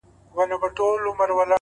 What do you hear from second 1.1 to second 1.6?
ورځ ویده وي,